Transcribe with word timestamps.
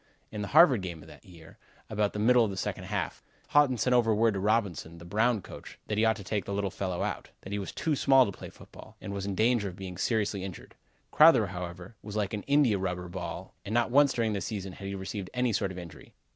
In 0.31 0.41
the 0.41 0.47
Harvard 0.47 0.81
game 0.81 1.03
of 1.03 1.07
that 1.09 1.23
year, 1.25 1.59
about 1.87 2.13
the 2.13 2.17
middle 2.17 2.43
of 2.43 2.49
the 2.49 2.57
second 2.57 2.85
half, 2.85 3.21
Haughton 3.49 3.77
sent 3.77 3.95
word 3.95 4.07
over 4.09 4.31
to 4.31 4.39
Robinson, 4.39 4.97
the 4.97 5.05
Brown 5.05 5.43
coach, 5.43 5.77
that 5.85 5.95
he 5.99 6.03
ought 6.05 6.15
to 6.15 6.23
take 6.23 6.45
the 6.45 6.55
little 6.55 6.71
fellow 6.71 7.03
out; 7.03 7.29
that 7.41 7.51
he 7.51 7.59
was 7.59 7.71
too 7.71 7.95
small 7.95 8.25
to 8.25 8.31
play 8.35 8.49
football, 8.49 8.97
and 8.99 9.13
was 9.13 9.27
in 9.27 9.35
danger 9.35 9.69
of 9.69 9.75
being 9.75 9.99
seriously 9.99 10.43
injured. 10.43 10.73
Crowther, 11.11 11.45
however, 11.45 11.93
was 12.01 12.15
like 12.15 12.33
an 12.33 12.41
India 12.47 12.79
rubber 12.79 13.09
ball 13.09 13.53
and 13.63 13.75
not 13.75 13.91
once 13.91 14.11
during 14.11 14.33
the 14.33 14.41
season 14.41 14.73
had 14.73 14.87
he 14.87 14.95
received 14.95 15.29
any 15.35 15.53
sort 15.53 15.69
of 15.71 15.77
injury. 15.77 16.13